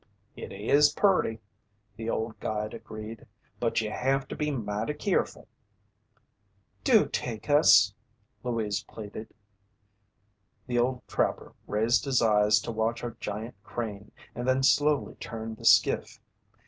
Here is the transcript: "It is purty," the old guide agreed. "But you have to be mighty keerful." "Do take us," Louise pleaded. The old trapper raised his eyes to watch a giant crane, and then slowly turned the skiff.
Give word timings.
"It 0.35 0.51
is 0.51 0.91
purty," 0.93 1.41
the 1.95 2.09
old 2.09 2.39
guide 2.39 2.73
agreed. 2.73 3.27
"But 3.59 3.81
you 3.81 3.91
have 3.91 4.27
to 4.29 4.35
be 4.35 4.49
mighty 4.49 4.95
keerful." 4.95 5.47
"Do 6.83 7.07
take 7.07 7.51
us," 7.51 7.93
Louise 8.43 8.81
pleaded. 8.83 9.31
The 10.65 10.79
old 10.79 11.07
trapper 11.07 11.53
raised 11.67 12.05
his 12.05 12.19
eyes 12.19 12.59
to 12.61 12.71
watch 12.71 13.03
a 13.03 13.15
giant 13.19 13.63
crane, 13.63 14.11
and 14.33 14.47
then 14.47 14.63
slowly 14.63 15.13
turned 15.19 15.57
the 15.57 15.65
skiff. 15.65 16.19